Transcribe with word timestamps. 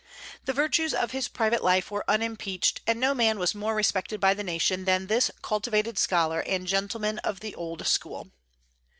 The 0.45 0.53
virtues 0.53 0.95
of 0.95 1.11
his 1.11 1.27
private 1.27 1.63
life 1.63 1.91
were 1.91 2.03
unimpeached, 2.09 2.81
and 2.87 2.99
no 2.99 3.13
man 3.13 3.37
was 3.37 3.53
more 3.53 3.75
respected 3.75 4.19
by 4.19 4.33
the 4.33 4.43
nation 4.43 4.85
than 4.85 5.05
this 5.05 5.29
cultivated 5.43 5.99
scholar 5.99 6.39
and 6.39 6.65
gentleman 6.65 7.19
of 7.19 7.39
the 7.41 7.53
old 7.53 7.85
school. 7.85 8.31